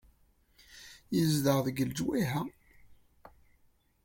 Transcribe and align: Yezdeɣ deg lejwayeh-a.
Yezdeɣ 1.15 1.57
deg 1.65 1.77
lejwayeh-a. 1.89 2.41